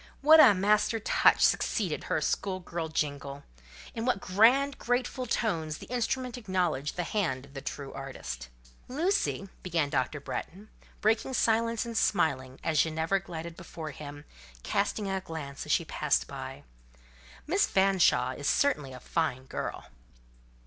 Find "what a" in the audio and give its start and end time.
0.21-0.55